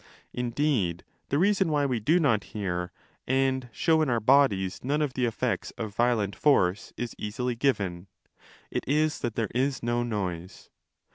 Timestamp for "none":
4.83-4.99